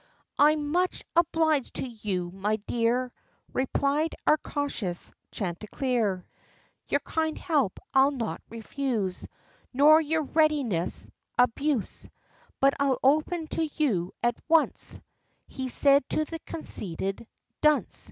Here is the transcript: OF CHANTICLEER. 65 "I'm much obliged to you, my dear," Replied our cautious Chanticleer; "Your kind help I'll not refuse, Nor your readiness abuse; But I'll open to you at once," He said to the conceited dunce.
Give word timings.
OF 0.00 0.06
CHANTICLEER. 0.06 0.48
65 0.48 0.48
"I'm 0.64 0.72
much 0.72 1.04
obliged 1.14 1.74
to 1.74 1.86
you, 1.86 2.30
my 2.30 2.56
dear," 2.56 3.12
Replied 3.52 4.14
our 4.26 4.38
cautious 4.38 5.12
Chanticleer; 5.30 6.24
"Your 6.88 7.00
kind 7.00 7.36
help 7.36 7.78
I'll 7.92 8.10
not 8.10 8.40
refuse, 8.48 9.26
Nor 9.74 10.00
your 10.00 10.22
readiness 10.22 11.10
abuse; 11.38 12.08
But 12.60 12.72
I'll 12.80 12.98
open 13.02 13.46
to 13.48 13.68
you 13.76 14.14
at 14.22 14.36
once," 14.48 14.98
He 15.48 15.68
said 15.68 16.08
to 16.08 16.24
the 16.24 16.38
conceited 16.46 17.26
dunce. 17.60 18.10